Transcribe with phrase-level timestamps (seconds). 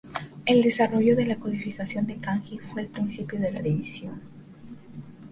[0.47, 4.19] El desarrollo de la codificación de kanji fue el principio de la división.